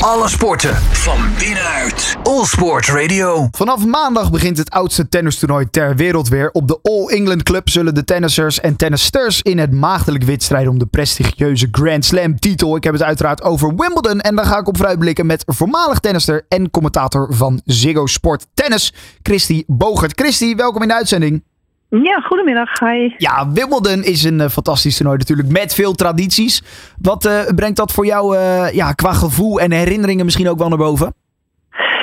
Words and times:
Alle 0.00 0.28
sporten 0.28 0.74
van 0.76 1.18
binnenuit. 1.38 2.16
All 2.22 2.44
Sport 2.44 2.86
Radio. 2.86 3.48
Vanaf 3.50 3.86
maandag 3.86 4.30
begint 4.30 4.58
het 4.58 4.70
oudste 4.70 5.08
tennistoernooi 5.08 5.70
ter 5.70 5.96
wereld 5.96 6.28
weer. 6.28 6.50
Op 6.50 6.68
de 6.68 6.78
All 6.82 7.06
England 7.06 7.42
Club 7.42 7.68
zullen 7.68 7.94
de 7.94 8.04
tennissers 8.04 8.60
en 8.60 8.76
tennisters 8.76 9.42
in 9.42 9.58
het 9.58 9.72
maagdelijk 9.72 10.24
wit 10.24 10.42
strijden 10.42 10.70
om 10.70 10.78
de 10.78 10.86
prestigieuze 10.86 11.68
Grand 11.72 12.04
Slam 12.04 12.38
titel. 12.38 12.76
Ik 12.76 12.84
heb 12.84 12.92
het 12.92 13.02
uiteraard 13.02 13.42
over 13.42 13.74
Wimbledon 13.76 14.20
en 14.20 14.36
daar 14.36 14.46
ga 14.46 14.58
ik 14.58 14.68
op 14.68 14.76
vooruitblikken 14.76 15.26
met 15.26 15.42
voormalig 15.46 15.98
tennister 15.98 16.44
en 16.48 16.70
commentator 16.70 17.28
van 17.30 17.60
Ziggo 17.64 18.06
Sport 18.06 18.46
Tennis, 18.54 18.94
Christy 19.22 19.64
Bogert. 19.66 20.20
Christy, 20.20 20.54
welkom 20.54 20.82
in 20.82 20.88
de 20.88 20.94
uitzending. 20.94 21.42
Ja, 21.90 22.20
goedemiddag. 22.20 22.78
Hi. 22.78 23.14
Ja, 23.16 23.50
Wimbledon 23.52 24.02
is 24.02 24.24
een 24.24 24.40
uh, 24.40 24.46
fantastisch 24.46 24.96
toernooi 24.96 25.18
natuurlijk 25.18 25.48
met 25.48 25.74
veel 25.74 25.92
tradities. 25.92 26.62
Wat 27.02 27.24
uh, 27.24 27.54
brengt 27.54 27.76
dat 27.76 27.92
voor 27.92 28.06
jou 28.06 28.36
uh, 28.36 28.72
ja, 28.72 28.92
qua 28.92 29.12
gevoel 29.12 29.60
en 29.60 29.72
herinneringen 29.72 30.24
misschien 30.24 30.48
ook 30.48 30.58
wel 30.58 30.68
naar 30.68 30.78
boven? 30.78 31.14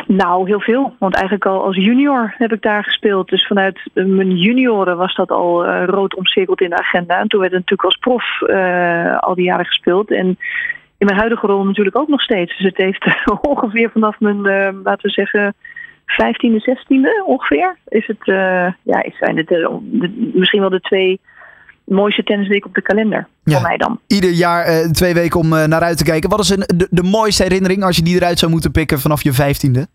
Nou, 0.08 0.48
heel 0.48 0.60
veel. 0.60 0.96
Want 1.00 1.13
eigenlijk 1.13 1.46
al 1.46 1.63
als 1.63 1.76
junior 1.76 2.36
heb 2.38 2.54
ik 2.54 2.62
daar 2.62 2.84
gespeeld. 2.84 3.30
Dus 3.30 3.48
vanuit 3.48 3.80
mijn 3.94 4.38
junioren 4.38 4.98
was 4.98 5.16
dat 5.16 5.32
al 5.32 5.66
rood 5.66 6.16
omcirkeld 6.16 6.62
in 6.62 6.70
de 6.70 6.77
agenda. 6.77 7.20
En 7.20 7.27
toen 7.27 7.40
werd 7.40 7.52
het 7.52 7.62
natuurlijk 7.62 7.90
als 7.90 7.98
prof 7.98 8.41
al 9.20 9.35
die 9.35 9.46
jaren 9.46 9.66
gespeeld. 9.66 10.12
En 10.12 10.27
in 10.98 11.05
mijn 11.05 11.18
huidige 11.18 11.48
rol 11.48 11.63
natuurlijk 11.63 11.98
ook 11.98 12.08
nog 12.08 12.22
steeds. 12.22 12.58
Dus 12.58 12.66
het 12.66 12.77
heeft 12.77 13.05
ongeveer 13.41 13.90
vanaf 13.90 14.20
mijn, 14.20 14.41
laten 14.84 15.02
we 15.02 15.10
zeggen 15.10 15.55
15e, 16.08 16.62
16e 16.70 17.26
ongeveer. 17.26 17.78
Is 17.88 18.08
het, 18.08 18.28
uh, 18.28 18.36
ja, 18.84 19.06
zijn 19.20 19.38
het 19.38 19.48
de, 19.48 19.80
de, 19.82 20.32
misschien 20.34 20.60
wel 20.60 20.70
de 20.70 20.80
twee 20.80 21.20
mooiste 21.84 22.24
tennisweken 22.24 22.68
op 22.68 22.76
de 22.76 22.82
kalender. 22.82 23.28
Ja, 23.44 23.54
voor 23.54 23.68
mij 23.68 23.78
dan. 23.78 24.00
Ieder 24.08 24.30
jaar 24.30 24.70
uh, 24.70 24.90
twee 24.92 25.14
weken 25.14 25.40
om 25.40 25.54
uh, 25.54 25.64
naar 25.66 25.82
uit 25.82 25.98
te 25.98 26.04
kijken. 26.04 26.30
Wat 26.30 26.40
is 26.40 26.50
een, 26.50 26.64
de, 26.76 26.88
de 26.90 27.04
mooiste 27.04 27.44
herinnering 27.44 27.84
als 27.84 27.96
je 27.96 28.04
die 28.04 28.16
eruit 28.16 28.40
zou 28.40 28.52
moeten 28.52 28.72
pikken 28.72 29.00
vanaf 29.00 29.24
je 29.24 29.34
vijftiende? 29.34 29.88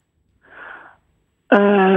Uh, 1.52 1.96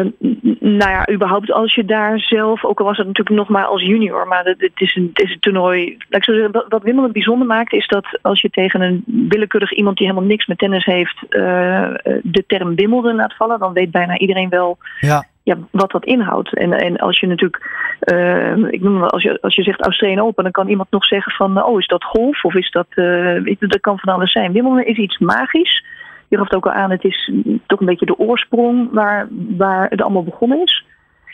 nou 0.59 0.91
ja, 0.91 1.09
überhaupt 1.11 1.52
als 1.52 1.75
je 1.75 1.85
daar 1.85 2.19
zelf, 2.19 2.66
ook 2.66 2.79
al 2.79 2.85
was 2.85 2.97
het 2.97 3.07
natuurlijk 3.07 3.35
nog 3.35 3.49
maar 3.49 3.66
als 3.66 3.81
junior, 3.81 4.27
maar 4.27 4.43
het, 4.43 4.71
is, 4.75 4.95
een, 4.95 5.09
het 5.13 5.25
is 5.25 5.31
een 5.31 5.39
toernooi. 5.39 5.97
Laat 6.09 6.19
ik 6.19 6.23
zo 6.23 6.33
zeggen, 6.33 6.52
wat, 6.52 6.66
wat 6.67 6.83
Wimbledon 6.83 7.11
bijzonder 7.11 7.47
maakt, 7.47 7.73
is 7.73 7.88
dat 7.88 8.19
als 8.21 8.41
je 8.41 8.49
tegen 8.49 8.81
een 8.81 9.03
willekeurig 9.05 9.71
iemand 9.71 9.97
die 9.97 10.07
helemaal 10.07 10.29
niks 10.29 10.45
met 10.45 10.57
tennis 10.57 10.85
heeft, 10.85 11.17
uh, 11.29 11.89
de 12.23 12.44
term 12.47 12.75
Wimbledon 12.75 13.16
laat 13.16 13.35
vallen, 13.35 13.59
dan 13.59 13.73
weet 13.73 13.91
bijna 13.91 14.17
iedereen 14.17 14.49
wel 14.49 14.77
ja. 14.99 15.25
Ja, 15.44 15.57
wat 15.72 15.91
dat 15.91 16.05
inhoudt. 16.05 16.57
En, 16.57 16.73
en 16.73 16.97
als 16.97 17.19
je 17.19 17.27
natuurlijk, 17.27 17.69
uh, 18.13 18.57
ik 18.57 18.81
noem 18.81 18.97
maar, 18.97 19.09
als 19.09 19.23
je, 19.23 19.41
als 19.41 19.55
je 19.55 19.63
zegt 19.63 19.81
Australian 19.81 20.25
Open, 20.25 20.44
dan 20.44 20.51
kan 20.51 20.67
iemand 20.67 20.91
nog 20.91 21.05
zeggen 21.05 21.31
van, 21.31 21.63
oh, 21.63 21.79
is 21.79 21.88
dat 21.88 22.03
golf 22.03 22.44
of 22.44 22.53
is 22.53 22.72
dat, 22.72 22.88
dat 23.59 23.81
kan 23.81 23.99
van 23.99 24.13
alles 24.13 24.31
zijn. 24.31 24.51
Wimbledon 24.51 24.83
is 24.83 24.97
iets 24.97 25.17
magisch 25.17 25.83
je 26.27 26.37
gaf 26.37 26.45
het 26.45 26.55
ook 26.55 26.65
al 26.65 26.71
aan, 26.71 26.91
het 26.91 27.03
is 27.03 27.31
toch 27.65 27.79
een 27.79 27.85
beetje 27.85 28.05
de 28.05 28.19
oorsprong 28.19 28.91
waar, 28.91 29.27
waar 29.57 29.89
het 29.89 30.01
allemaal 30.01 30.23
begonnen 30.23 30.61
is. 30.61 30.85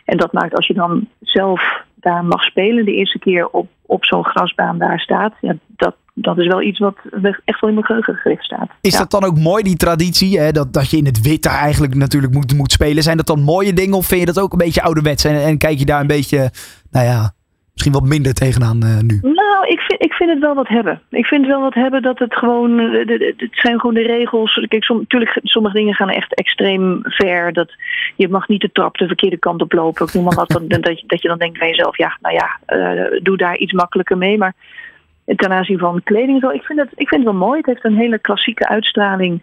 En 0.06 0.18
dat 0.18 0.34
maakt 0.34 0.56
als 0.56 0.68
je 0.68 0.74
dan 0.74 1.08
zelf 1.20 1.84
daar 1.96 2.26
mag 2.26 2.44
spelen, 2.44 2.86
de 2.86 2.96
eerste 2.96 3.20
keer 3.20 3.48
op, 3.48 3.68
op 3.86 4.06
zo'n 4.06 4.26
grasbaan 4.26 4.78
daar 4.78 5.00
staat, 5.00 5.34
ja, 5.42 5.56
dat, 5.68 5.96
dat 6.14 6.38
is 6.38 6.48
wel 6.48 6.62
iets 6.62 6.80
wat 6.80 6.96
echt 7.46 7.60
wel 7.60 7.70
in 7.70 7.76
mijn 7.76 7.86
geheugen 7.86 8.16
gericht 8.16 8.44
staat. 8.44 8.70
Is 8.82 8.98
dat 8.98 9.12
dan 9.12 9.24
ook 9.24 9.38
mooi, 9.38 9.64
die 9.64 9.76
traditie, 9.76 10.40
hè? 10.40 10.52
Dat, 10.52 10.74
dat 10.74 10.90
je 10.90 10.98
in 10.98 11.06
het 11.06 11.22
wit 11.22 11.44
daar 11.44 11.58
eigenlijk 11.58 11.96
natuurlijk 11.96 12.34
moet, 12.34 12.58
moet 12.58 12.72
spelen? 12.72 13.04
Zijn 13.04 13.18
dat 13.18 13.26
dan 13.26 13.42
mooie 13.42 13.74
dingen 13.74 13.98
of 13.98 14.06
vind 14.06 14.20
je 14.20 14.26
dat 14.26 14.40
ook 14.40 14.52
een 14.52 14.58
beetje 14.58 14.82
ouderwets 14.82 15.24
en, 15.24 15.44
en 15.44 15.58
kijk 15.58 15.80
je 15.80 15.86
daar 15.86 16.02
een 16.02 16.08
beetje, 16.08 16.52
nou 16.92 17.06
ja, 17.06 17.34
misschien 17.84 18.02
wat 18.02 18.16
minder 18.16 18.34
tegenaan 18.34 18.80
uh, 18.84 19.00
nu? 19.00 19.20
Nou, 19.22 19.68
ik 19.68 19.80
vind, 19.80 20.04
ik 20.04 20.14
vind 20.14 20.30
het 20.30 20.40
wel 20.40 20.56
wat 20.56 20.68
hebben. 20.68 21.02
Ik 21.10 21.26
vind 21.26 21.46
wel 21.46 21.62
wat 21.62 21.74
hebben 21.74 22.02
dat 22.02 22.20
het 22.20 22.36
gewoon. 22.36 22.80
Het 22.80 23.50
zijn 23.52 23.80
gewoon 23.80 23.96
de 23.96 24.02
regels. 24.02 24.66
Kijk, 24.68 24.84
sommige 25.44 25.76
dingen 25.76 25.94
gaan 25.94 26.10
echt 26.10 26.36
extreem 26.36 27.00
ver. 27.04 27.54
Dat 27.54 27.74
je 28.16 28.30
mag 28.30 28.48
niet 28.48 28.62
de 28.62 28.72
trap 28.72 28.98
de 28.98 29.08
verkeerde 29.08 29.38
kant 29.38 29.62
op 29.62 29.72
lopen. 29.72 30.06
Ik 30.06 30.14
noem 30.14 30.24
maar 30.24 30.36
wat. 30.36 30.62
dat, 30.68 31.00
je, 31.00 31.04
dat 31.08 31.22
je 31.22 31.28
dan 31.28 31.38
denkt 31.38 31.60
bij 31.60 31.68
jezelf: 31.68 31.98
ja, 31.98 32.18
nou 32.22 32.36
ja, 32.36 32.60
uh, 32.68 33.20
doe 33.24 33.38
daar 33.38 33.58
iets 33.58 33.74
makkelijker 33.74 34.18
mee. 34.18 34.38
Maar 34.38 34.54
ten 35.26 35.52
aanzien 35.52 35.80
van 35.80 36.04
kleding, 36.04 36.42
zo, 36.42 36.50
ik 36.50 36.64
vind, 36.64 36.80
het, 36.80 36.90
ik 36.96 37.08
vind 37.08 37.24
het 37.24 37.32
wel 37.32 37.48
mooi. 37.48 37.58
Het 37.58 37.66
heeft 37.66 37.86
een 37.86 37.98
hele 37.98 38.20
klassieke 38.20 38.68
uitstraling. 38.68 39.42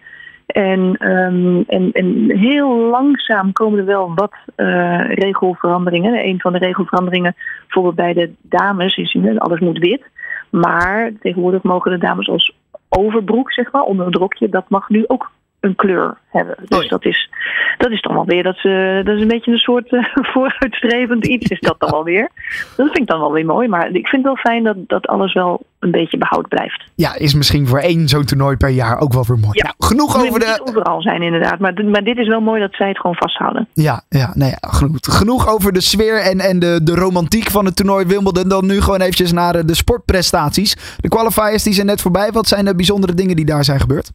En, 0.48 1.10
um, 1.10 1.64
en, 1.66 1.92
en 1.92 2.30
heel 2.38 2.76
langzaam 2.76 3.52
komen 3.52 3.78
er 3.78 3.84
wel 3.84 4.14
wat 4.14 4.32
uh, 4.56 5.14
regelveranderingen. 5.14 6.26
Een 6.26 6.40
van 6.40 6.52
de 6.52 6.58
regelveranderingen, 6.58 7.34
bijvoorbeeld 7.60 7.94
bij 7.94 8.12
de 8.12 8.32
dames, 8.42 8.96
is 8.96 9.16
dat 9.22 9.38
alles 9.38 9.60
moet 9.60 9.78
wit. 9.78 10.02
Maar 10.50 11.12
tegenwoordig 11.20 11.62
mogen 11.62 11.90
de 11.90 11.98
dames 11.98 12.28
als 12.28 12.56
overbroek, 12.88 13.52
zeg 13.52 13.72
maar, 13.72 13.82
onder 13.82 14.06
een 14.06 14.12
drokje, 14.12 14.48
dat 14.48 14.68
mag 14.68 14.88
nu 14.88 15.04
ook 15.06 15.30
een 15.60 15.74
kleur 15.74 16.18
hebben. 16.28 16.56
Dus 16.64 16.84
oh 16.84 16.88
dat, 16.90 17.04
is, 17.04 17.30
dat 17.78 17.90
is 17.90 18.00
dan 18.00 18.14
wel 18.14 18.26
weer, 18.26 18.42
dat, 18.42 18.64
uh, 18.64 19.04
dat 19.04 19.14
is 19.14 19.20
een 19.20 19.28
beetje 19.28 19.52
een 19.52 19.58
soort 19.58 19.92
uh, 19.92 20.04
vooruitstrevend 20.32 21.26
iets 21.26 21.50
is 21.50 21.60
dat 21.60 21.74
dan 21.78 21.90
wel 21.90 22.04
weer. 22.04 22.30
Dat 22.76 22.86
vind 22.86 22.98
ik 22.98 23.06
dan 23.06 23.20
wel 23.20 23.32
weer 23.32 23.46
mooi, 23.46 23.68
maar 23.68 23.86
ik 23.86 24.08
vind 24.08 24.24
het 24.24 24.34
wel 24.34 24.52
fijn 24.52 24.64
dat, 24.64 24.76
dat 24.86 25.06
alles 25.06 25.32
wel 25.32 25.60
een 25.78 25.90
beetje 25.90 26.18
behoud 26.18 26.48
blijft. 26.48 26.84
Ja, 26.94 27.16
is 27.16 27.34
misschien 27.34 27.66
voor 27.66 27.78
één 27.78 28.08
zo'n 28.08 28.24
toernooi 28.24 28.56
per 28.56 28.68
jaar 28.68 28.98
ook 29.00 29.12
wel 29.12 29.24
weer 29.26 29.38
mooi. 29.38 29.58
Ja. 29.58 29.64
Nou, 29.64 29.74
genoeg 29.78 30.26
over 30.26 30.40
de... 30.40 30.60
overal 30.64 31.02
zijn 31.02 31.22
inderdaad, 31.22 31.58
maar, 31.58 31.84
maar 31.84 32.04
dit 32.04 32.18
is 32.18 32.28
wel 32.28 32.40
mooi 32.40 32.60
dat 32.60 32.74
zij 32.74 32.88
het 32.88 32.98
gewoon 32.98 33.16
vasthouden. 33.16 33.68
Ja, 33.72 34.02
ja, 34.08 34.32
nee, 34.34 34.50
ja, 34.50 34.68
genoeg, 34.68 34.98
genoeg 35.00 35.48
over 35.48 35.72
de 35.72 35.80
sfeer 35.80 36.20
en, 36.20 36.40
en 36.40 36.58
de, 36.58 36.80
de 36.82 36.94
romantiek 36.94 37.50
van 37.50 37.64
het 37.64 37.76
toernooi 37.76 38.06
Wimbledon. 38.06 38.48
Dan 38.48 38.66
nu 38.66 38.80
gewoon 38.80 39.00
eventjes 39.00 39.32
naar 39.32 39.52
de, 39.52 39.64
de 39.64 39.74
sportprestaties. 39.74 40.96
De 41.00 41.08
qualifiers 41.08 41.62
die 41.62 41.72
zijn 41.72 41.86
net 41.86 42.00
voorbij. 42.00 42.30
Wat 42.32 42.48
zijn 42.48 42.64
de 42.64 42.74
bijzondere 42.74 43.14
dingen 43.14 43.36
die 43.36 43.44
daar 43.44 43.64
zijn 43.64 43.80
gebeurd? 43.80 44.10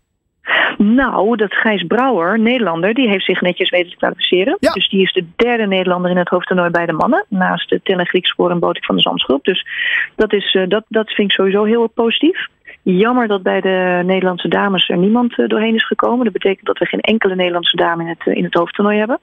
Nou, 0.77 1.35
dat 1.35 1.53
Gijs 1.53 1.83
Brouwer, 1.83 2.39
Nederlander, 2.39 2.93
die 2.93 3.09
heeft 3.09 3.25
zich 3.25 3.41
netjes 3.41 3.69
weten 3.69 3.89
te 3.89 3.97
kwalificeren. 3.97 4.57
Ja. 4.59 4.71
Dus 4.71 4.89
die 4.89 5.01
is 5.01 5.13
de 5.13 5.25
derde 5.35 5.67
Nederlander 5.67 6.11
in 6.11 6.17
het 6.17 6.29
hoofdtoernooi 6.29 6.69
bij 6.69 6.85
de 6.85 6.93
mannen. 6.93 7.25
Naast 7.27 7.69
de 7.69 7.79
Tellen 7.83 8.07
Griekspoor 8.07 8.51
en 8.51 8.59
Botik 8.59 8.85
van 8.85 8.95
de 8.95 9.01
Zandsgroep. 9.01 9.43
Dus 9.43 9.65
dat, 10.15 10.33
is, 10.33 10.53
uh, 10.53 10.67
dat, 10.67 10.83
dat 10.87 11.11
vind 11.11 11.29
ik 11.29 11.35
sowieso 11.35 11.63
heel 11.63 11.87
positief. 11.87 12.47
Jammer 12.81 13.27
dat 13.27 13.43
bij 13.43 13.61
de 13.61 14.01
Nederlandse 14.05 14.47
dames 14.47 14.89
er 14.89 14.97
niemand 14.97 15.37
uh, 15.37 15.47
doorheen 15.47 15.75
is 15.75 15.85
gekomen. 15.85 16.23
Dat 16.23 16.33
betekent 16.33 16.65
dat 16.65 16.77
we 16.77 16.85
geen 16.85 17.01
enkele 17.01 17.35
Nederlandse 17.35 17.75
dame 17.75 18.03
in 18.03 18.09
het, 18.09 18.25
uh, 18.25 18.35
in 18.35 18.43
het 18.43 18.53
hoofdtoernooi 18.53 18.97
hebben. 18.97 19.19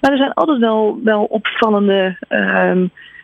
Maar 0.00 0.10
er 0.10 0.16
zijn 0.16 0.32
altijd 0.32 0.58
wel, 0.58 1.00
wel 1.04 1.24
opvallende 1.24 2.16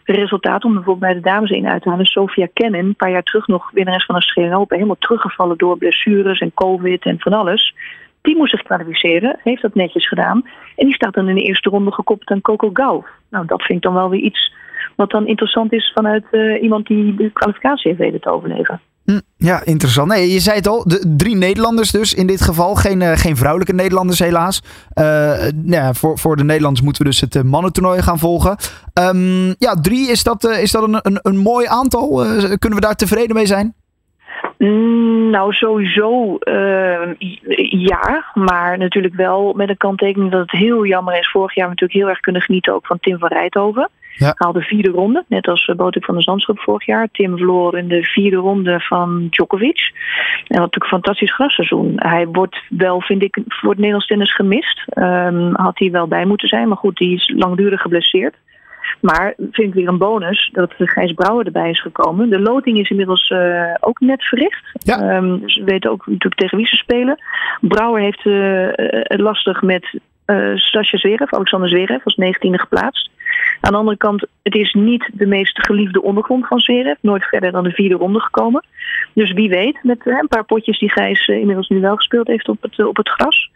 resultaten 0.04 0.68
om 0.68 0.74
bijvoorbeeld 0.74 1.12
bij 1.12 1.22
de 1.22 1.28
dames 1.28 1.50
in 1.50 1.68
uit 1.68 1.82
te 1.82 1.88
halen. 1.88 2.06
Sophia 2.06 2.48
Kennen, 2.52 2.80
een 2.80 2.96
paar 2.96 3.10
jaar 3.10 3.22
terug 3.22 3.46
nog 3.46 3.70
winnares 3.70 4.04
van 4.04 4.14
Australië 4.14 4.54
Open, 4.54 4.76
helemaal 4.76 4.98
teruggevallen 4.98 5.58
door 5.58 5.78
blessures 5.78 6.40
en 6.40 6.54
covid 6.54 7.04
en 7.04 7.20
van 7.20 7.32
alles. 7.32 7.74
Die 8.22 8.36
moest 8.36 8.50
zich 8.50 8.62
kwalificeren, 8.62 9.38
heeft 9.42 9.62
dat 9.62 9.74
netjes 9.74 10.08
gedaan. 10.08 10.42
En 10.76 10.86
die 10.86 10.94
staat 10.94 11.14
dan 11.14 11.28
in 11.28 11.34
de 11.34 11.42
eerste 11.42 11.70
ronde 11.70 11.92
gekoppeld 11.92 12.30
aan 12.30 12.40
Coco 12.40 12.70
Gauff. 12.72 13.08
Nou, 13.30 13.46
dat 13.46 13.62
vind 13.62 13.78
ik 13.78 13.84
dan 13.84 13.94
wel 13.94 14.10
weer 14.10 14.20
iets 14.20 14.52
wat 14.96 15.10
dan 15.10 15.26
interessant 15.26 15.72
is 15.72 15.92
vanuit 15.94 16.24
uh, 16.30 16.62
iemand 16.62 16.86
die 16.86 17.14
de 17.14 17.30
kwalificatie 17.30 17.88
heeft 17.88 18.02
weten 18.02 18.20
te 18.20 18.30
overleven. 18.30 18.80
Hm, 19.04 19.20
ja, 19.36 19.64
interessant. 19.64 20.08
Nee, 20.08 20.32
je 20.32 20.40
zei 20.40 20.56
het 20.56 20.68
al, 20.68 20.84
de, 20.86 21.14
drie 21.16 21.36
Nederlanders 21.36 21.90
dus 21.90 22.14
in 22.14 22.26
dit 22.26 22.40
geval. 22.40 22.74
Geen, 22.74 23.00
uh, 23.00 23.12
geen 23.14 23.36
vrouwelijke 23.36 23.74
Nederlanders 23.74 24.18
helaas. 24.18 24.62
Uh, 24.94 25.04
nou 25.54 25.82
ja, 25.82 25.94
voor, 25.94 26.18
voor 26.18 26.36
de 26.36 26.44
Nederlanders 26.44 26.84
moeten 26.84 27.02
we 27.02 27.08
dus 27.08 27.20
het 27.20 27.34
uh, 27.34 27.42
mannentoernooi 27.42 28.02
gaan 28.02 28.18
volgen. 28.18 28.56
Um, 29.00 29.54
ja, 29.58 29.74
drie, 29.74 30.10
is 30.10 30.22
dat, 30.22 30.44
is 30.44 30.70
dat 30.72 30.82
een, 30.82 31.18
een, 31.22 31.36
mooi 31.36 31.66
aantal? 31.66 32.08
kunnen 32.58 32.78
we 32.78 32.86
daar 32.86 32.94
tevreden 32.94 33.36
mee 33.36 33.46
zijn? 33.46 33.74
Mm, 34.58 35.30
nou, 35.30 35.52
sowieso 35.52 36.38
ja, 37.70 38.24
maar 38.34 38.78
natuurlijk 38.78 39.14
wel 39.14 39.52
met 39.52 39.68
een 39.68 39.76
kanttekening 39.76 40.30
dat 40.30 40.40
het 40.40 40.50
heel 40.50 40.86
jammer 40.86 41.18
is. 41.18 41.30
Vorig 41.30 41.54
jaar 41.54 41.68
natuurlijk 41.68 41.98
heel 41.98 42.08
erg 42.08 42.20
kunnen 42.20 42.42
genieten 42.42 42.74
ook 42.74 42.86
van 42.86 42.98
Tim 43.00 43.18
van 43.18 43.28
Rijthoven. 43.28 43.90
Ja. 44.16 44.32
Haalde 44.36 44.60
vierde 44.60 44.90
ronde, 44.90 45.24
net 45.28 45.48
als 45.48 45.72
Botik 45.76 46.04
van 46.04 46.14
de 46.14 46.22
Zandschap 46.22 46.58
vorig 46.58 46.86
jaar. 46.86 47.08
Tim 47.12 47.36
verloor 47.36 47.78
in 47.78 47.88
de 47.88 48.02
vierde 48.02 48.36
ronde 48.36 48.80
van 48.80 49.26
Djokovic. 49.30 49.92
En 50.46 50.58
had 50.58 50.64
natuurlijk 50.64 50.84
een 50.84 50.98
fantastisch 50.98 51.34
grasseizoen. 51.34 51.92
Hij 51.96 52.26
wordt 52.26 52.62
wel, 52.68 53.00
vind 53.00 53.22
ik, 53.22 53.38
voor 53.48 53.68
het 53.68 53.78
Nederlands 53.78 54.06
tennis 54.06 54.34
gemist. 54.34 54.84
Um, 54.94 55.54
had 55.54 55.78
hij 55.78 55.90
wel 55.90 56.08
bij 56.08 56.24
moeten 56.24 56.48
zijn, 56.48 56.68
maar 56.68 56.76
goed, 56.76 56.96
die 56.96 57.14
is 57.14 57.32
langdurig 57.36 57.80
geblesseerd. 57.80 58.34
Maar 59.00 59.34
vind 59.36 59.68
ik 59.68 59.74
weer 59.74 59.88
een 59.88 59.98
bonus 59.98 60.50
dat 60.52 60.74
Gijs 60.78 61.12
Brouwer 61.12 61.46
erbij 61.46 61.70
is 61.70 61.80
gekomen. 61.80 62.30
De 62.30 62.40
loting 62.40 62.78
is 62.78 62.90
inmiddels 62.90 63.30
uh, 63.30 63.74
ook 63.80 64.00
net 64.00 64.24
verricht. 64.24 64.64
Ja. 64.72 65.16
Um, 65.16 65.40
dus 65.40 65.56
we 65.56 65.64
weten 65.64 65.90
ook 65.90 66.06
natuurlijk 66.06 66.40
tegen 66.40 66.56
wie 66.56 66.66
ze 66.66 66.76
spelen. 66.76 67.18
Brouwer 67.60 68.02
heeft 68.02 68.24
uh, 68.24 68.68
het 69.02 69.20
lastig 69.20 69.62
met 69.62 69.98
uh, 70.26 70.56
Sascha 70.56 70.98
Zverev, 70.98 71.32
Alexander 71.32 71.68
Zverev, 71.68 72.04
als 72.04 72.18
19e 72.20 72.50
geplaatst. 72.50 73.10
Aan 73.60 73.72
de 73.72 73.78
andere 73.78 73.96
kant, 73.96 74.26
het 74.42 74.54
is 74.54 74.72
niet 74.72 75.10
de 75.12 75.26
meest 75.26 75.64
geliefde 75.66 76.02
ondergrond 76.02 76.46
van 76.46 76.60
Zverev. 76.60 76.96
Nooit 77.00 77.24
verder 77.24 77.52
dan 77.52 77.64
de 77.64 77.70
vierde 77.70 77.94
ronde 77.94 78.20
gekomen. 78.20 78.64
Dus 79.12 79.32
wie 79.32 79.48
weet, 79.48 79.78
met 79.82 80.06
een 80.06 80.28
paar 80.28 80.44
potjes 80.44 80.78
die 80.78 80.90
Gijs 80.90 81.28
uh, 81.28 81.38
inmiddels 81.38 81.68
nu 81.68 81.80
wel 81.80 81.96
gespeeld 81.96 82.26
heeft 82.26 82.48
op 82.48 82.62
het, 82.62 82.78
uh, 82.78 82.86
op 82.86 82.96
het 82.96 83.08
gras. 83.08 83.50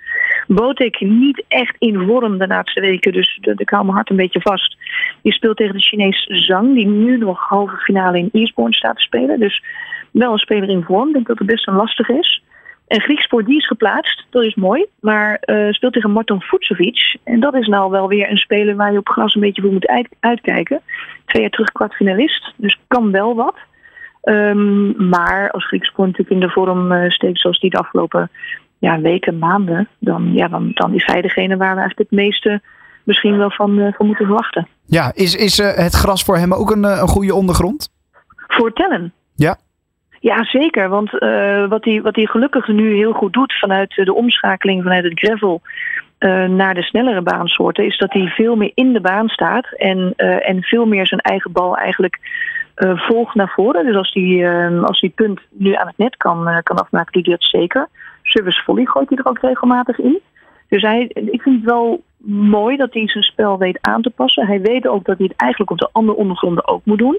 Botek 0.47 1.01
niet 1.01 1.45
echt 1.49 1.77
in 1.79 2.07
vorm 2.07 2.39
de 2.39 2.47
laatste 2.47 2.81
weken, 2.81 3.13
dus 3.13 3.39
ik 3.57 3.71
hou 3.71 3.83
mijn 3.83 3.97
hart 3.97 4.11
een 4.11 4.17
beetje 4.17 4.41
vast. 4.41 4.77
Die 5.23 5.33
speelt 5.33 5.57
tegen 5.57 5.75
de 5.75 5.83
Chinees 5.83 6.25
Zhang, 6.27 6.75
die 6.75 6.87
nu 6.87 7.19
nog 7.19 7.49
halve 7.49 7.77
finale 7.77 8.19
in 8.19 8.29
Eastbourne 8.33 8.75
staat 8.75 8.97
te 8.97 9.03
spelen. 9.03 9.41
Dus 9.41 9.63
wel 10.11 10.33
een 10.33 10.39
speler 10.39 10.69
in 10.69 10.83
vorm. 10.83 11.09
Ik 11.09 11.15
denk 11.15 11.27
dat 11.27 11.39
het 11.39 11.47
best 11.47 11.69
een 11.69 11.75
lastig 11.75 12.09
is. 12.09 12.43
En 12.89 13.01
Griekspoor 13.01 13.45
die 13.45 13.57
is 13.57 13.67
geplaatst, 13.67 14.27
dat 14.31 14.43
is 14.43 14.55
mooi. 14.55 14.87
Maar 15.01 15.43
uh, 15.45 15.73
speelt 15.73 15.93
tegen 15.93 16.11
Martin 16.11 16.41
Fucovic. 16.41 17.17
En 17.25 17.41
dat 17.41 17.55
is 17.55 17.67
nou 17.67 17.91
wel 17.91 18.09
weer 18.09 18.31
een 18.31 18.37
speler 18.37 18.77
waar 18.77 18.93
je 18.93 18.99
op 18.99 19.09
gras 19.09 19.35
een 19.35 19.41
beetje 19.41 19.63
voor 19.63 19.73
moet 19.73 19.87
uit, 19.87 20.09
uitkijken. 20.21 20.81
Twee 21.25 21.43
jaar 21.43 21.51
terug 21.51 21.73
kwartfinalist, 21.73 22.53
dus 22.57 22.79
kan 22.87 23.11
wel 23.11 23.35
wat. 23.35 23.55
Um, 24.23 25.09
maar 25.09 25.51
als 25.51 25.67
Griekspoor 25.67 26.07
natuurlijk 26.07 26.31
in 26.31 26.41
de 26.41 26.51
vorm 26.51 26.93
uh, 26.93 27.11
steekt 27.11 27.41
zoals 27.41 27.61
die 27.61 27.71
de 27.71 27.79
afgelopen 27.79 28.31
ja, 28.79 29.01
weken, 29.01 29.39
maanden... 29.39 29.89
Dan, 29.99 30.33
ja, 30.33 30.49
dan, 30.49 30.71
dan 30.75 30.95
is 30.95 31.05
hij 31.05 31.21
degene 31.21 31.57
waar 31.57 31.75
we 31.75 31.81
eigenlijk 31.81 32.11
het 32.11 32.19
meeste 32.19 32.61
misschien 33.05 33.39
wel 33.39 33.51
van, 33.51 33.79
uh, 33.79 33.93
van 33.93 34.07
moeten 34.07 34.27
verwachten. 34.27 34.69
Ja, 34.87 35.13
is, 35.15 35.35
is 35.35 35.57
het 35.57 35.95
gras 35.95 36.25
voor 36.25 36.37
hem 36.37 36.55
ook 36.55 36.71
een, 36.71 36.85
een 36.85 37.09
goede 37.09 37.35
ondergrond? 37.35 37.89
Voor 38.47 38.73
Tellen? 38.73 39.13
Ja. 40.21 40.45
Zeker. 40.45 40.89
Want 40.89 41.13
uh, 41.13 41.69
wat, 41.69 41.85
hij, 41.85 42.03
wat 42.03 42.17
hij 42.17 42.27
gelukkig 42.27 42.69
nu 42.69 42.95
heel 42.95 43.13
goed 43.13 43.33
doet 43.33 43.59
vanuit 43.59 43.95
de 43.95 44.15
omschakeling 44.15 44.83
vanuit 44.83 45.05
het 45.05 45.19
gravel 45.19 45.61
uh, 46.19 46.45
naar 46.45 46.75
de 46.75 46.83
snellere 46.83 47.23
baansoorten, 47.23 47.85
is 47.85 47.99
dat 47.99 48.13
hij 48.13 48.27
veel 48.27 48.57
meer 48.57 48.73
in 48.75 48.93
de 48.93 49.01
baan 49.01 49.29
staat 49.29 49.73
en, 49.77 50.15
en 50.17 50.63
veel 50.63 50.87
meer 50.87 51.07
zijn 51.07 51.21
eigen 51.21 51.53
bal 51.53 51.77
eigenlijk 51.77 52.19
volgt 52.95 53.35
naar 53.35 53.53
voren. 53.55 53.85
Dus 53.85 53.97
als 53.97 54.13
hij, 54.13 54.49
als 54.81 55.01
hij 55.01 55.11
punt 55.11 55.41
nu 55.51 55.75
aan 55.75 55.87
het 55.87 55.99
net 55.99 56.17
kan, 56.17 56.61
kan 56.63 56.79
afmaken, 56.79 57.13
doet 57.13 57.27
hij 57.27 57.35
dat 57.35 57.49
zeker. 57.49 57.89
Service 58.23 58.63
volley 58.65 58.85
gooit 58.85 59.09
hij 59.09 59.19
er 59.19 59.27
ook 59.27 59.41
regelmatig 59.41 59.99
in. 59.99 60.21
Dus 60.69 60.83
hij, 60.83 61.11
ik 61.15 61.43
vind 61.43 61.57
het 61.57 61.65
wel 61.65 62.03
mooi 62.27 62.77
dat 62.77 62.93
hij 62.93 63.09
zijn 63.09 63.25
spel 63.25 63.59
weet 63.59 63.79
aan 63.81 64.03
te 64.03 64.11
passen. 64.11 64.47
Hij 64.47 64.61
weet 64.61 64.87
ook 64.87 65.05
dat 65.05 65.19
hij 65.19 65.27
het 65.27 65.41
eigenlijk 65.41 65.71
op 65.71 65.79
de 65.79 65.89
andere 65.93 66.19
ondergronden 66.19 66.69
ook 66.69 66.85
moet 66.85 66.99
doen. 66.99 67.19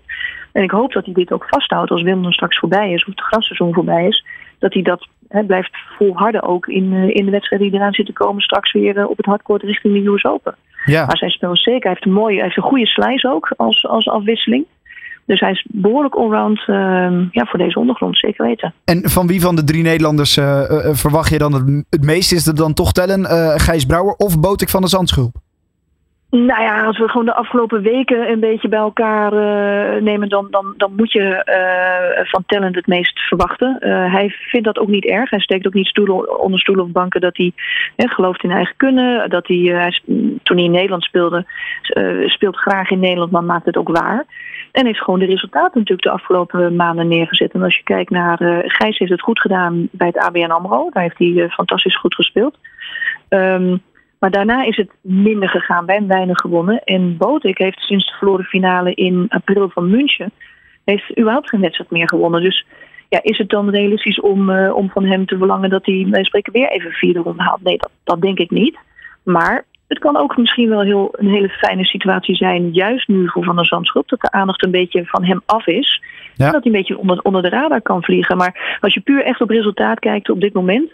En 0.51 0.63
ik 0.63 0.72
hoop 0.72 0.94
dat 0.94 1.06
hij 1.06 1.13
dit 1.13 1.31
ook 1.31 1.46
vasthoudt 1.50 1.92
als 1.92 2.01
Wimbledon 2.01 2.31
straks 2.31 2.60
voorbij 2.60 2.92
is, 2.92 3.01
of 3.01 3.10
het 3.10 3.22
grasseizoen 3.22 3.74
voorbij 3.74 4.07
is. 4.07 4.25
Dat 4.60 4.74
hij 4.74 4.81
dat 4.81 5.07
blijft 5.48 5.78
volharden 5.98 6.44
ook 6.44 6.68
in, 6.68 6.92
uh, 6.94 7.16
in 7.16 7.25
de 7.25 7.31
wedstrijden 7.31 7.69
die 7.69 7.80
eraan 7.80 7.94
zitten 7.94 8.13
komen 8.13 8.42
straks 8.42 8.72
weer 8.72 8.98
uh, 8.98 9.10
op 9.10 9.18
het 9.18 9.25
hardcourt 9.25 9.63
richting 9.63 9.94
de 9.94 10.10
US 10.10 10.25
Open. 10.25 10.56
Ja. 10.86 11.06
Maar 11.06 11.18
zijn 11.18 11.31
spel 11.31 11.52
is 11.52 11.63
zeker. 11.63 11.81
Hij 11.81 11.92
heeft 11.92 12.06
een 12.06 12.12
mooie, 12.12 12.36
hij 12.36 12.44
heeft 12.44 12.57
een 12.57 12.63
goede 12.63 12.88
slice 12.88 13.31
ook 13.31 13.54
als, 13.57 13.86
als 13.88 14.07
afwisseling. 14.07 14.66
Dus 15.30 15.40
hij 15.40 15.52
is 15.52 15.66
behoorlijk 15.72 16.16
allround 16.16 16.60
uh, 16.68 16.76
ja, 17.31 17.46
voor 17.46 17.60
deze 17.60 17.80
ondergrond, 17.80 18.18
zeker 18.18 18.46
weten. 18.46 18.74
En 18.84 19.10
van 19.10 19.28
wie 19.28 19.42
van 19.42 19.56
de 19.56 19.64
drie 19.64 19.84
Nederlanders 19.84 20.38
uh, 20.38 20.46
uh, 20.46 20.94
verwacht 20.94 21.30
je 21.30 21.38
dan 21.38 21.86
het, 21.90 22.04
meest? 22.04 22.31
Is 22.31 22.46
het 22.46 22.58
dan 22.58 22.74
toch 22.74 22.92
tellen 22.92 23.26
Gijs 23.60 23.86
Brouwer 23.86 24.14
of 24.14 24.40
Botik 24.40 24.70
van 24.70 24.81
de 24.81 24.88
Zandschulp? 24.88 25.36
Nou 26.31 26.62
ja, 26.62 26.86
als 26.86 26.98
we 26.98 27.08
gewoon 27.08 27.26
de 27.26 27.34
afgelopen 27.34 27.81
weken 27.81 28.31
een 28.31 28.40
beetje 28.40 28.68
bij 28.68 28.80
elkaar 28.80 29.34
uh, 29.34 30.02
nemen, 30.02 30.30
dan, 30.30 30.48
dan, 30.50 30.74
dan 30.78 30.96
moet 30.96 31.12
je 31.12 31.44
uh, 31.46 32.26
van 32.26 32.44
Talent 32.46 32.76
het 32.76 32.88
meest 32.88 33.20
verwachten. 33.20 33.78
Uh, 33.80 34.14
hij 34.14 34.30
vindt 34.30 34.66
dat 34.66 34.78
ook 34.80 34.88
niet 34.88 35.06
erg. 35.06 35.30
Hij 35.30 35.40
steekt 35.40 35.68
ook 35.68 35.74
niet 35.74 36.00
onder 36.40 36.60
stoelen 36.60 36.86
of 36.86 36.92
banken 36.92 37.22
dat 37.22 37.38
hij 37.38 37.54
gelooft 37.96 38.44
in 38.44 38.52
eigen 38.52 38.76
kunnen. 38.78 39.30
Dat 39.30 39.48
hij, 39.48 39.58
hij 39.58 40.00
toen 40.44 40.56
hij 40.56 40.66
in 40.66 40.72
Nederland 40.72 41.04
speelde, 41.04 41.46
speelt 42.26 42.58
graag 42.58 42.90
in 42.90 43.00
Nederland, 43.00 43.31
maar 43.31 43.44
maakt 43.44 43.66
het 43.66 43.78
ook 43.78 43.98
waar. 43.98 44.26
En 44.72 44.86
heeft 44.86 45.04
gewoon 45.04 45.20
de 45.20 45.26
resultaten 45.26 45.80
natuurlijk 45.80 46.08
de 46.08 46.14
afgelopen 46.14 46.76
maanden 46.76 47.08
neergezet. 47.08 47.52
En 47.52 47.64
als 47.64 47.76
je 47.76 47.84
kijkt 47.84 48.10
naar 48.10 48.38
Gijs 48.66 48.98
heeft 48.98 49.12
het 49.12 49.22
goed 49.22 49.40
gedaan 49.40 49.88
bij 49.92 50.08
het 50.08 50.18
ABN 50.18 50.52
AMRO. 50.52 50.90
Daar 50.90 51.04
heeft 51.04 51.18
hij 51.18 51.50
fantastisch 51.50 51.98
goed 51.98 52.16
gespeeld. 52.16 52.58
Um, 53.30 53.81
maar 54.19 54.31
daarna 54.31 54.63
is 54.63 54.75
het 54.75 54.92
minder 55.01 55.50
gegaan. 55.50 55.86
Wij 55.86 55.95
hebben 55.95 56.16
weinig 56.16 56.38
gewonnen. 56.38 56.83
En 56.83 57.18
Botik 57.18 57.57
heeft 57.57 57.80
sinds 57.80 58.06
de 58.06 58.18
verloren 58.18 58.45
finale 58.45 58.94
in 58.94 59.25
april 59.30 59.69
van 59.69 59.89
München... 59.89 60.31
heeft 60.83 61.19
überhaupt 61.19 61.50
geen 61.50 61.62
wedstrijd 61.62 61.92
meer 61.92 62.07
gewonnen. 62.07 62.42
Dus 62.42 62.66
ja, 63.10 63.19
is 63.21 63.38
het 63.38 63.50
dan 63.50 63.69
realistisch 63.69 64.19
om, 64.19 64.50
uh, 64.50 64.75
om 64.75 64.89
van 64.89 65.06
hem 65.06 65.25
te 65.25 65.38
verlangen... 65.38 65.69
dat 65.69 65.86
hij, 65.86 66.07
wij 66.10 66.24
spreken, 66.24 66.54
weer 66.54 66.69
even 66.69 66.92
vierde 66.92 67.19
ronde 67.19 67.44
haalt? 67.44 67.63
Nee, 67.63 67.77
dat, 67.77 67.92
dat 68.04 68.21
denk 68.21 68.39
ik 68.39 68.51
niet. 68.51 68.77
Maar 69.24 69.66
het 69.88 70.00
kan 70.00 70.18
ook 70.18 70.38
misschien 70.38 70.69
wel 70.69 70.81
heel, 70.81 71.10
een 71.12 71.30
hele 71.30 71.50
fijne 71.50 71.86
situatie 71.86 72.36
zijn... 72.36 72.71
juist 72.71 73.07
nu 73.07 73.30
voor 73.30 73.44
Van 73.44 73.56
der 73.56 73.66
Zandschulp... 73.66 74.10
dat 74.10 74.21
de 74.21 74.31
aandacht 74.31 74.63
een 74.63 74.71
beetje 74.71 75.06
van 75.06 75.24
hem 75.24 75.42
af 75.45 75.68
is... 75.68 76.01
Ja. 76.36 76.45
En 76.45 76.51
dat 76.51 76.63
hij 76.63 76.71
een 76.71 76.77
beetje 76.77 76.98
onder, 76.98 77.21
onder 77.21 77.42
de 77.42 77.50
radar 77.50 77.81
kan 77.81 78.04
vliegen. 78.04 78.38
Maar 78.38 78.77
als 78.80 78.94
je 78.94 79.00
puur 79.00 79.24
echt 79.24 79.42
op 79.42 79.50
resultaat 79.50 80.00
kijkt 80.00 80.30
op 80.30 80.42
dit 80.42 80.54
moment... 80.54 80.92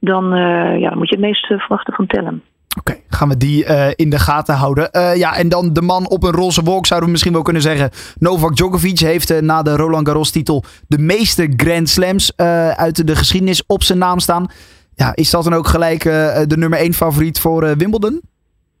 dan, 0.00 0.36
uh, 0.36 0.78
ja, 0.78 0.88
dan 0.88 0.98
moet 0.98 1.08
je 1.08 1.14
het 1.14 1.24
meest 1.24 1.46
verwachten 1.46 1.94
van 1.94 2.06
Tellen. 2.06 2.42
Oké, 2.78 2.96
gaan 3.08 3.28
we 3.28 3.36
die 3.36 3.64
uh, 3.64 3.88
in 3.94 4.10
de 4.10 4.18
gaten 4.18 4.54
houden. 4.54 4.88
Uh, 4.92 5.16
ja, 5.16 5.36
en 5.36 5.48
dan 5.48 5.72
de 5.72 5.82
man 5.82 6.08
op 6.08 6.22
een 6.22 6.32
roze 6.32 6.62
wolk 6.62 6.86
zouden 6.86 7.06
we 7.06 7.12
misschien 7.12 7.32
wel 7.32 7.42
kunnen 7.42 7.62
zeggen. 7.62 7.90
Novak 8.18 8.56
Djokovic 8.56 8.98
heeft 8.98 9.30
uh, 9.30 9.40
na 9.40 9.62
de 9.62 9.76
Roland 9.76 10.06
Garros 10.06 10.30
titel 10.30 10.64
de 10.86 10.98
meeste 10.98 11.52
Grand 11.56 11.88
Slams 11.88 12.36
uit 12.76 13.06
de 13.06 13.16
geschiedenis 13.16 13.62
op 13.66 13.82
zijn 13.82 13.98
naam 13.98 14.18
staan. 14.18 14.46
Ja, 14.94 15.14
is 15.14 15.30
dat 15.30 15.44
dan 15.44 15.54
ook 15.54 15.66
gelijk 15.66 16.02
de 16.02 16.56
nummer 16.56 16.78
1 16.78 16.94
favoriet 16.94 17.40
voor 17.40 17.76
Wimbledon? 17.76 18.20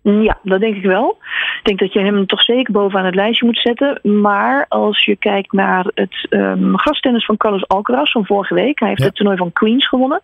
Ja, 0.08 0.38
dat 0.42 0.60
denk 0.60 0.76
ik 0.76 0.82
wel. 0.82 1.18
Ik 1.58 1.60
denk 1.62 1.78
dat 1.78 1.92
je 1.92 2.00
hem 2.00 2.26
toch 2.26 2.42
zeker 2.42 2.72
bovenaan 2.72 3.04
het 3.04 3.14
lijstje 3.14 3.46
moet 3.46 3.58
zetten. 3.58 4.00
Maar 4.02 4.66
als 4.68 5.04
je 5.04 5.16
kijkt 5.16 5.52
naar 5.52 5.90
het 5.94 6.26
um, 6.30 6.78
grastennis 6.78 7.24
van 7.24 7.36
Carlos 7.36 7.68
Alcaraz 7.68 8.12
van 8.12 8.26
vorige 8.26 8.54
week. 8.54 8.78
Hij 8.78 8.88
heeft 8.88 9.00
ja. 9.00 9.06
het 9.06 9.14
toernooi 9.14 9.36
van 9.36 9.52
Queens 9.52 9.88
gewonnen. 9.88 10.20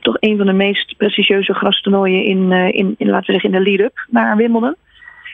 Toch 0.00 0.16
een 0.20 0.36
van 0.36 0.46
de 0.46 0.52
meest 0.52 0.96
prestigieuze 0.96 1.54
grastoernooien 1.54 2.24
in, 2.24 2.50
uh, 2.50 2.66
in, 2.66 2.94
in, 2.98 3.08
laten 3.08 3.26
we 3.26 3.32
zeggen, 3.32 3.52
in 3.52 3.64
de 3.64 3.70
lead-up 3.70 4.06
naar 4.10 4.36
Wimbledon. 4.36 4.74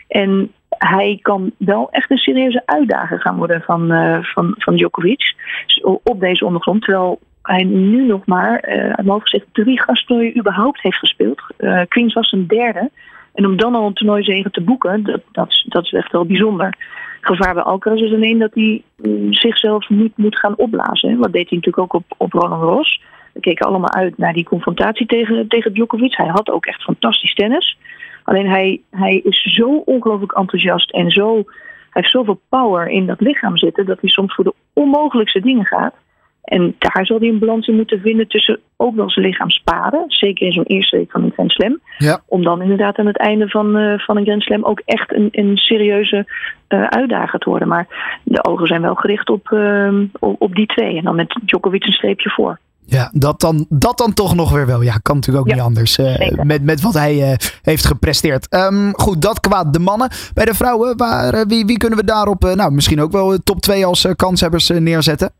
En 0.08 0.52
hij 0.68 1.18
kan 1.22 1.52
wel 1.56 1.90
echt 1.90 2.10
een 2.10 2.16
serieuze 2.16 2.62
uitdager 2.64 3.20
gaan 3.20 3.36
worden 3.36 3.62
van, 3.62 3.92
uh, 3.92 4.18
van, 4.22 4.54
van 4.58 4.76
Djokovic. 4.76 5.34
Op 5.82 6.20
deze 6.20 6.44
ondergrond. 6.44 6.82
Terwijl 6.82 7.20
hij 7.42 7.64
nu 7.64 8.06
nog 8.06 8.26
maar, 8.26 8.68
uh, 8.68 8.74
uit 8.74 8.96
mijn 8.96 9.08
hoofd 9.08 9.28
gezegd, 9.28 9.48
drie 9.52 9.80
gasttoernooien 9.80 10.38
überhaupt 10.38 10.82
heeft 10.82 10.98
gespeeld. 10.98 11.42
Queens 11.88 12.14
was 12.14 12.32
een 12.32 12.46
derde. 12.46 12.90
En 13.34 13.46
om 13.46 13.56
dan 13.56 13.74
al 13.74 13.86
een 13.86 13.92
toernooizege 13.92 14.50
te 14.50 14.60
boeken, 14.60 15.02
dat, 15.02 15.20
dat, 15.32 15.48
is, 15.48 15.64
dat 15.68 15.84
is 15.84 15.92
echt 15.92 16.12
wel 16.12 16.24
bijzonder. 16.24 16.76
Gevaar 17.20 17.54
bij 17.54 17.62
Alcaraz 17.62 18.00
is 18.00 18.12
alleen 18.12 18.38
dat 18.38 18.54
hij 18.54 18.82
mm, 18.96 19.32
zichzelf 19.32 19.88
niet 19.88 20.16
moet 20.16 20.38
gaan 20.38 20.56
opblazen. 20.56 21.18
Wat 21.18 21.32
deed 21.32 21.48
hij 21.48 21.58
natuurlijk 21.58 21.78
ook 21.78 21.94
op, 21.94 22.04
op 22.16 22.32
Roland 22.32 22.60
Garros. 22.60 23.02
We 23.32 23.40
keken 23.40 23.66
allemaal 23.66 23.92
uit 23.92 24.18
naar 24.18 24.32
die 24.32 24.44
confrontatie 24.44 25.06
tegen, 25.06 25.48
tegen 25.48 25.72
Djokovic. 25.72 26.16
Hij 26.16 26.26
had 26.26 26.50
ook 26.50 26.66
echt 26.66 26.82
fantastisch 26.82 27.34
tennis. 27.34 27.78
Alleen 28.24 28.48
hij, 28.48 28.80
hij 28.90 29.16
is 29.16 29.54
zo 29.54 29.82
ongelooflijk 29.84 30.32
enthousiast 30.32 30.90
en 30.90 31.10
zo, 31.10 31.34
hij 31.34 31.44
heeft 31.90 32.10
zoveel 32.10 32.40
power 32.48 32.88
in 32.88 33.06
dat 33.06 33.20
lichaam 33.20 33.56
zitten... 33.56 33.86
dat 33.86 34.00
hij 34.00 34.10
soms 34.10 34.34
voor 34.34 34.44
de 34.44 34.54
onmogelijkste 34.72 35.40
dingen 35.40 35.66
gaat. 35.66 35.94
En 36.44 36.74
daar 36.78 37.06
zal 37.06 37.18
hij 37.18 37.28
een 37.28 37.38
balans 37.38 37.66
in 37.66 37.76
moeten 37.76 38.00
vinden 38.00 38.28
tussen 38.28 38.60
ook 38.76 38.94
wel 38.94 39.10
zijn 39.10 39.26
lichaam 39.26 39.50
sparen. 39.50 40.04
Zeker 40.06 40.46
in 40.46 40.52
zo'n 40.52 40.64
eerste 40.64 40.96
week 40.96 41.10
van 41.10 41.22
een 41.22 41.32
Grand 41.32 41.52
Slam. 41.52 41.80
Ja. 41.98 42.20
Om 42.26 42.42
dan 42.42 42.62
inderdaad 42.62 42.98
aan 42.98 43.06
het 43.06 43.18
einde 43.18 43.48
van, 43.48 43.76
uh, 43.76 43.98
van 43.98 44.16
een 44.16 44.24
Grand 44.24 44.42
Slam 44.42 44.64
ook 44.64 44.82
echt 44.84 45.14
een, 45.14 45.28
een 45.30 45.56
serieuze 45.56 46.26
uh, 46.68 46.86
uitdager 46.86 47.38
te 47.38 47.48
worden. 47.48 47.68
Maar 47.68 47.86
de 48.24 48.44
ogen 48.44 48.66
zijn 48.66 48.82
wel 48.82 48.94
gericht 48.94 49.30
op, 49.30 49.50
uh, 49.50 50.00
op, 50.18 50.40
op, 50.42 50.54
die 50.54 50.66
twee. 50.66 50.96
En 50.96 51.04
dan 51.04 51.14
met 51.14 51.40
Djokovic 51.44 51.86
een 51.86 51.92
streepje 51.92 52.30
voor. 52.30 52.58
Ja, 52.86 53.10
dat 53.12 53.40
dan, 53.40 53.66
dat 53.68 53.98
dan 53.98 54.14
toch 54.14 54.34
nog 54.34 54.52
weer 54.52 54.66
wel. 54.66 54.82
Ja, 54.82 54.96
kan 55.02 55.14
natuurlijk 55.14 55.44
ook 55.44 55.50
ja, 55.50 55.56
niet 55.56 55.64
anders. 55.64 55.98
Uh, 55.98 56.42
met, 56.42 56.62
met 56.62 56.80
wat 56.80 56.94
hij 56.94 57.38
heeft 57.62 57.86
gepresteerd. 57.86 58.54
Um, 58.54 58.92
goed, 58.96 59.22
dat 59.22 59.40
kwaad 59.40 59.72
de 59.72 59.78
mannen. 59.78 60.10
Bij 60.34 60.44
de 60.44 60.54
vrouwen, 60.54 60.96
waar, 60.96 61.46
wie, 61.46 61.64
wie 61.64 61.76
kunnen 61.76 61.98
we 61.98 62.04
daarop 62.04 62.42
nou, 62.54 62.72
misschien 62.72 63.00
ook 63.00 63.12
wel 63.12 63.38
top 63.38 63.60
2 63.60 63.86
als 63.86 64.08
kanshebbers 64.16 64.68
neerzetten? 64.68 65.32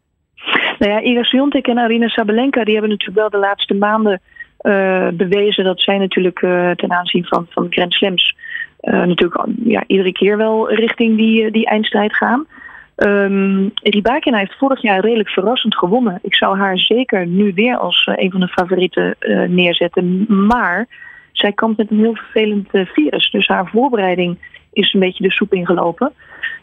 Nou 0.79 0.93
ja, 0.93 1.01
Iga 1.01 1.23
Swiatek 1.23 1.67
en 1.67 1.79
Arina 1.79 2.09
Sabalenka... 2.09 2.65
die 2.65 2.73
hebben 2.73 2.91
natuurlijk 2.91 3.19
wel 3.19 3.31
de 3.31 3.47
laatste 3.47 3.75
maanden 3.75 4.21
uh, 4.63 5.09
bewezen... 5.13 5.65
dat 5.65 5.81
zij 5.81 5.99
natuurlijk 5.99 6.43
uh, 6.43 6.71
ten 6.71 6.93
aanzien 6.93 7.25
van, 7.25 7.47
van 7.51 7.67
Grand 7.71 7.93
Slams... 7.93 8.37
Uh, 8.83 9.05
natuurlijk 9.05 9.47
ja, 9.65 9.85
iedere 9.87 10.13
keer 10.13 10.37
wel 10.37 10.75
richting 10.75 11.17
die, 11.17 11.51
die 11.51 11.67
eindstrijd 11.67 12.17
gaan. 12.17 12.47
Um, 12.97 13.71
Ribakina 13.75 14.39
heeft 14.39 14.59
vorig 14.59 14.83
jaar 14.83 15.01
redelijk 15.01 15.29
verrassend 15.29 15.77
gewonnen. 15.77 16.19
Ik 16.23 16.35
zou 16.35 16.59
haar 16.59 16.79
zeker 16.79 17.27
nu 17.27 17.53
weer 17.55 17.77
als 17.77 18.09
een 18.15 18.31
van 18.31 18.41
de 18.41 18.49
favorieten 18.49 19.17
neerzetten. 19.49 20.27
Maar 20.47 20.87
zij 21.33 21.53
kampt 21.53 21.79
met 21.79 21.91
een 21.91 21.99
heel 21.99 22.15
vervelend 22.15 22.69
virus. 22.71 23.31
Dus 23.31 23.47
haar 23.47 23.69
voorbereiding 23.69 24.39
is 24.75 24.93
een 24.93 25.01
beetje 25.01 25.25
de 25.25 25.33
soep 25.33 25.53
ingelopen. 25.53 26.13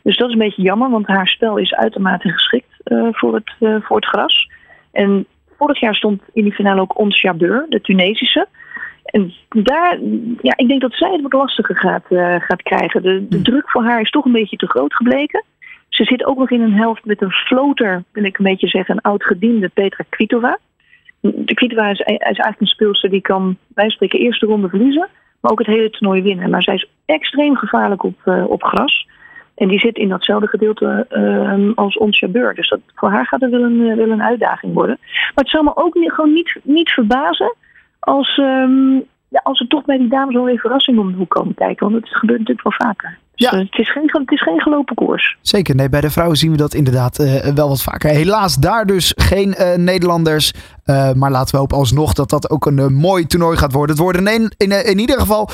Dus 0.04 0.18
dat 0.18 0.28
is 0.28 0.34
een 0.34 0.40
beetje 0.40 0.62
jammer, 0.62 0.90
want 0.90 1.08
haar 1.08 1.28
spel 1.28 1.58
is 1.58 1.74
uitermate 1.74 2.30
geschikt 2.30 2.80
uh, 2.86 3.08
voor, 3.12 3.34
het, 3.34 3.52
uh, 3.60 3.76
voor 3.82 3.96
het 3.96 4.06
gras. 4.06 4.50
En 4.92 5.26
vorig 5.58 5.80
jaar 5.80 5.96
stond 5.96 6.22
in 6.34 6.44
die 6.44 6.54
finale 6.54 6.82
ook 6.82 6.98
Ons 6.98 7.22
Jabeur, 7.22 7.66
de 7.70 7.82
Tunesische. 7.82 8.48
En 9.04 9.34
daar, 9.50 10.00
ja, 10.42 10.54
ik 10.56 10.68
denk 10.68 10.82
dat 10.82 10.94
zij 10.94 11.12
het 11.12 11.22
wat 11.22 11.34
lastiger 11.34 11.78
gaat, 11.78 12.06
uh, 12.10 12.36
gaat 12.40 12.62
krijgen. 12.62 13.02
De, 13.02 13.28
de 13.28 13.42
druk 13.42 13.70
voor 13.70 13.84
haar 13.84 14.02
is 14.02 14.10
toch 14.10 14.26
een 14.26 14.32
beetje 14.32 14.58
te 14.58 14.70
groot 14.70 14.94
gebleken. 14.94 15.44
Ze 15.90 16.04
zit 16.04 16.26
ook 16.26 16.38
nog 16.38 16.50
in 16.52 16.62
een 16.62 16.74
helft 16.74 17.06
met 17.06 17.22
een 17.22 17.32
floater, 17.32 18.04
wil 18.12 18.24
ik 18.24 18.38
een 18.38 18.46
beetje 18.46 18.68
zeggen, 18.68 18.96
een 18.96 19.02
oud 19.02 19.24
gediende 19.24 19.70
Petra 19.70 20.04
Kvitova. 20.10 20.58
De 21.22 21.54
Kvitova 21.54 21.90
is, 21.90 22.00
is 22.00 22.18
eigenlijk 22.18 22.60
een 22.60 22.68
speelster 22.68 23.10
die 23.10 23.22
kan, 23.22 23.58
wij 23.74 23.90
spreken, 23.90 24.20
eerste 24.20 24.46
ronde 24.46 24.70
verliezen, 24.70 25.08
maar 25.42 25.52
ook 25.52 25.60
het 25.60 25.68
hele 25.68 25.90
toernooi 25.90 26.22
winnen. 26.22 26.50
Maar 26.50 26.64
zij 26.64 26.74
is 26.74 26.90
extreem 27.06 27.56
gevaarlijk 27.56 28.04
op, 28.04 28.16
uh, 28.26 28.50
op 28.50 28.64
gras. 28.64 29.08
En 29.56 29.68
die 29.68 29.80
zit 29.80 29.98
in 29.98 30.10
datzelfde 30.10 30.48
gedeelte 30.48 31.08
uh, 31.12 31.76
als 31.76 31.98
ons 31.98 32.20
Jabeur. 32.20 32.56
Dus 32.56 32.70
dat, 32.70 32.80
voor 32.96 33.10
haar 33.10 33.26
gaat 33.26 33.42
het 33.42 33.52
wel 33.52 33.64
een, 33.64 33.96
wel 33.96 34.10
een 34.10 34.24
uitdaging 34.24 34.74
worden. 34.74 34.98
Maar 35.00 35.44
het 35.44 35.50
zou 35.50 35.64
me 35.64 35.76
ook 35.76 35.96
niet, 35.96 36.12
gewoon 36.12 36.34
niet, 36.34 36.60
niet 36.64 36.90
verbazen 36.90 37.56
als, 38.00 38.38
um, 38.38 39.04
ja, 39.28 39.40
als 39.44 39.60
er 39.60 39.68
toch 39.68 39.86
bij 39.86 39.98
die 39.98 40.08
dames 40.08 40.34
wel 40.34 40.44
weer 40.44 40.60
verrassingen 40.60 41.02
om 41.02 41.12
de 41.12 41.18
hoek 41.18 41.30
komen 41.30 41.54
kijken. 41.54 41.92
Want 41.92 42.04
het 42.04 42.16
gebeurt 42.18 42.40
natuurlijk 42.40 42.68
wel 42.68 42.88
vaker. 42.88 43.18
Dus, 43.42 43.50
Ja. 43.50 43.58
uh, 43.58 43.64
het, 43.70 43.80
is 43.80 43.92
geen, 43.92 44.10
het 44.12 44.32
is 44.32 44.42
geen 44.42 44.62
gelopen 44.62 44.96
koers. 44.96 45.38
Zeker, 45.42 45.76
nee, 45.76 45.90
bij 45.90 46.02
de 46.02 46.10
vrouwen 46.10 46.38
zien 46.38 46.52
we 46.52 46.58
dat 46.58 46.74
inderdaad 46.74 47.20
eh, 47.20 47.54
wel 47.54 47.68
wat 47.68 47.82
vaker. 47.82 48.10
Helaas 48.10 48.56
daar 48.56 48.86
dus 48.86 49.14
geen 49.16 49.56
eh, 49.56 49.78
Nederlanders. 49.78 50.54
Eh, 50.84 51.12
maar 51.14 51.32
laten 51.32 51.52
we 51.52 51.58
hopen 51.58 51.78
alsnog 51.78 52.14
dat 52.14 52.30
dat 52.30 52.50
ook 52.50 52.66
een 52.66 52.94
mooi 52.94 53.26
toernooi 53.26 53.58
gaat 53.58 53.72
worden. 53.72 53.96
Het 53.96 54.04
worden 54.04 54.28
in, 54.28 54.54
in, 54.58 54.86
in 54.86 55.00
ieder 55.00 55.20
geval 55.20 55.50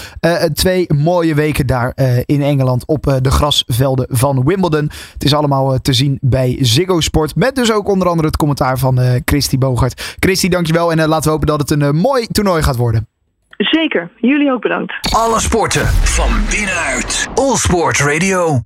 twee 0.53 0.93
mooie 0.93 1.35
weken 1.35 1.67
daar 1.67 1.93
in 2.25 2.41
Engeland 2.41 2.85
op 2.85 3.17
de 3.21 3.31
grasvelden 3.31 4.05
van 4.09 4.43
Wimbledon. 4.45 4.91
Het 5.13 5.23
is 5.23 5.33
allemaal 5.33 5.77
te 5.81 5.93
zien 5.93 6.17
bij 6.21 6.57
Ziggo 6.59 6.99
Sport. 6.99 7.35
Met 7.35 7.55
dus 7.55 7.71
ook 7.71 7.87
onder 7.89 8.07
andere 8.07 8.27
het 8.27 8.37
commentaar 8.37 8.77
van 8.77 8.99
Christy 9.25 9.57
Bogart. 9.57 10.15
Christy, 10.19 10.49
dankjewel 10.49 10.91
en 10.91 11.07
laten 11.07 11.23
we 11.23 11.29
hopen 11.29 11.47
dat 11.47 11.59
het 11.59 11.71
een 11.71 11.95
mooi 11.95 12.27
toernooi 12.27 12.63
gaat 12.63 12.75
worden. 12.75 13.07
Zeker. 13.57 14.09
Jullie 14.15 14.51
ook 14.51 14.61
bedankt. 14.61 14.93
Alle 15.15 15.39
sporten 15.39 15.85
van 15.87 16.29
binnenuit. 16.49 17.27
All 17.35 17.55
Sport 17.55 17.99
Radio. 17.99 18.55